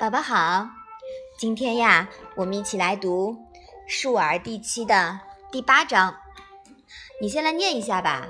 [0.00, 0.66] 宝宝好，
[1.36, 3.34] 今天呀，我们一起来读
[3.86, 5.20] 《述而》第七的
[5.52, 6.16] 第八章。
[7.20, 8.26] 你先来念一下吧。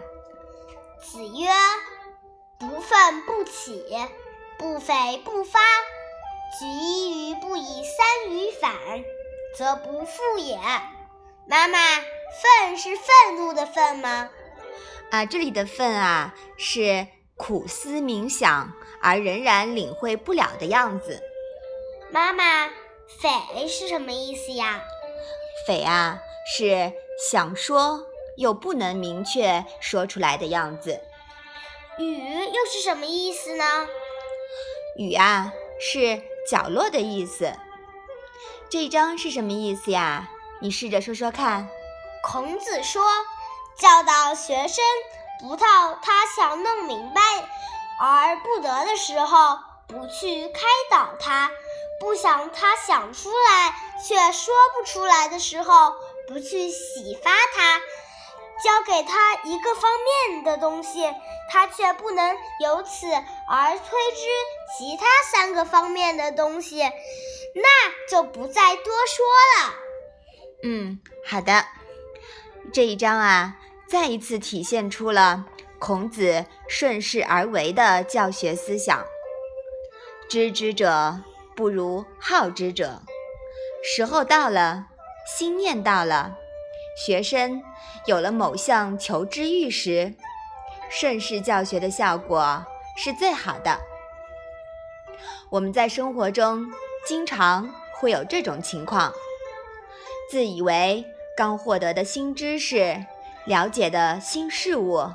[1.01, 1.49] 子曰
[2.59, 3.87] ：“不愤不启，
[4.59, 5.61] 不悱不发。
[6.59, 8.75] 举一隅不以三隅反，
[9.57, 10.59] 则不复也。”
[11.47, 14.29] 妈妈，愤是愤怒的愤吗？
[15.13, 17.07] 啊，这里的愤啊，是
[17.37, 21.23] 苦思冥想而仍然领会不了的样子。
[22.13, 22.69] 妈妈，
[23.07, 24.83] 匪是什么意思呀？
[25.65, 26.19] 匪啊，
[26.57, 26.93] 是
[27.31, 28.05] 想说
[28.37, 31.01] 又不能明确说出来的样子。
[31.99, 33.65] 雨又是什么意思呢？
[34.97, 36.21] 雨啊，是
[36.51, 37.53] 角落的意思。
[38.69, 40.29] 这一章是什么意思呀？
[40.61, 41.69] 你试着说说看。
[42.25, 43.05] 孔子说，
[43.77, 44.85] 教导学生
[45.41, 47.21] 不到他想弄明白
[48.01, 51.51] 而不得的时候，不去开导他。
[52.01, 55.93] 不想他想出来却说不出来的时候，
[56.27, 57.79] 不去启发他；
[58.65, 59.91] 教给他一个方
[60.33, 61.13] 面的东西，
[61.53, 63.07] 他却不能由此
[63.49, 64.27] 而推知
[64.79, 66.81] 其他三个方面的东西，
[67.55, 69.27] 那就不再多说
[69.59, 69.75] 了。
[70.63, 71.67] 嗯，好的。
[72.73, 75.45] 这一章啊，再一次体现出了
[75.79, 79.05] 孔子顺势而为的教学思想。
[80.31, 81.21] 知之者。
[81.57, 83.03] 不如好之者，
[83.83, 84.87] 时候到了，
[85.37, 86.37] 心念到了，
[86.97, 87.63] 学生
[88.07, 90.15] 有了某项求知欲时，
[90.91, 92.65] 顺势教学的效果
[92.97, 93.79] 是最好的。
[95.51, 96.65] 我们在生活中
[97.07, 99.13] 经常会有这种情况：
[100.31, 101.05] 自以为
[101.37, 103.05] 刚获得的新知识、
[103.45, 105.11] 了解的新事物，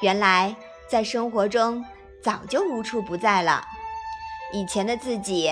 [0.00, 0.54] 原来
[0.88, 1.84] 在生活中
[2.22, 3.64] 早就无处不在了。
[4.54, 5.50] 以前的自己。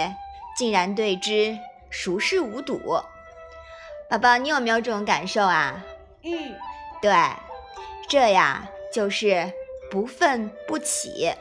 [0.55, 1.59] 竟然对之
[1.89, 2.79] 熟视无睹，
[4.11, 5.83] 宝宝，你有没有这种感受啊？
[6.23, 6.55] 嗯，
[7.01, 7.11] 对，
[8.07, 9.51] 这呀就是
[9.91, 11.33] 不愤不起，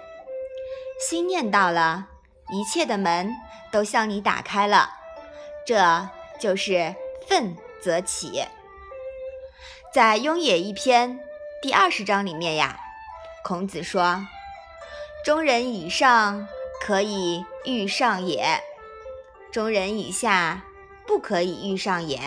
[1.05, 2.07] 心念到了，
[2.53, 3.35] 一切的门
[3.69, 4.89] 都向你打开了，
[5.67, 6.07] 这
[6.39, 6.95] 就是
[7.27, 8.45] 愤则起。
[9.93, 11.19] 在《雍也》一篇
[11.61, 12.79] 第二十章里面呀，
[13.43, 14.25] 孔子说
[15.25, 16.47] ：“中人以上，
[16.81, 18.59] 可以欲上也。”
[19.51, 20.63] 中人以下，
[21.05, 22.19] 不可以欲上也。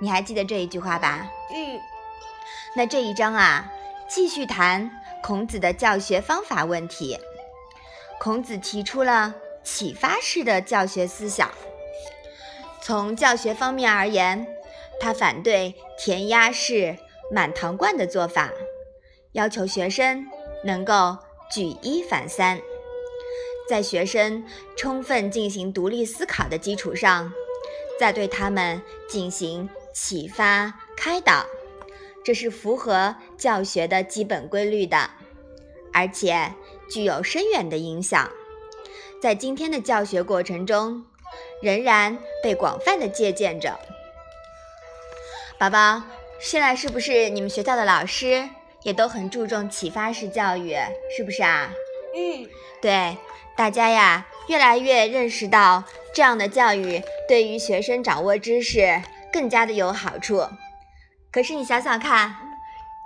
[0.00, 1.30] 你还记得这一句话吧？
[1.52, 1.78] 嗯。
[2.74, 3.70] 那这一章啊，
[4.08, 4.90] 继续谈
[5.22, 7.18] 孔子的教学方法问题。
[8.18, 11.50] 孔子提出了启发式的教学思想。
[12.80, 14.46] 从教学方面而言，
[14.98, 16.96] 他反对填鸭式、
[17.30, 18.50] 满堂灌的做法，
[19.32, 20.26] 要求学生
[20.64, 21.18] 能够
[21.50, 22.58] 举一反三。
[23.70, 24.44] 在学生
[24.76, 27.32] 充分进行独立思考的基础上，
[28.00, 31.46] 再对他们进行启发开导，
[32.24, 35.08] 这是符合教学的基本规律的，
[35.92, 36.52] 而且
[36.90, 38.28] 具有深远的影响。
[39.22, 41.04] 在今天的教学过程中，
[41.62, 43.78] 仍然被广泛的借鉴着。
[45.60, 46.02] 宝宝，
[46.40, 48.48] 现在是不是你们学校的老师
[48.82, 50.74] 也都很注重启发式教育？
[51.16, 51.72] 是不是啊？
[52.14, 52.48] 嗯，
[52.80, 53.18] 对。
[53.56, 55.84] 大家呀，越来越认识到
[56.14, 60.48] 这样的教育对于学生掌握知识更加的有好处。
[61.30, 62.36] 可是你想想看，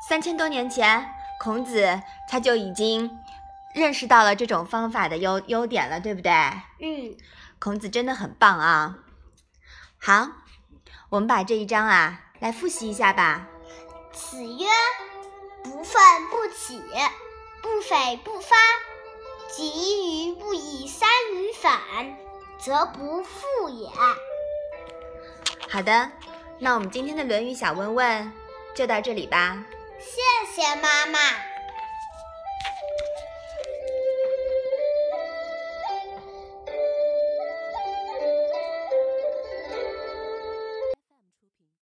[0.09, 2.01] 三千多年前，孔子
[2.31, 3.19] 他就已经
[3.75, 6.31] 认识到了这种方法的优优点了，对不对？
[6.81, 7.17] 嗯，
[7.59, 8.99] 孔子真的很棒啊。
[9.99, 10.29] 好，
[11.09, 13.49] 我们把这一章啊来复习一下吧。
[14.13, 14.67] 子曰
[15.65, 16.01] ：“不愤
[16.31, 16.81] 不启，
[17.61, 18.55] 不悱不发。”
[19.57, 21.81] 己与不以三隅反，
[22.59, 23.89] 则不复也。
[25.69, 26.11] 好的，
[26.59, 28.33] 那我们今天的《论语》小问问
[28.75, 29.65] 就到这里吧。
[30.01, 30.21] 谢
[30.53, 31.19] 谢妈妈。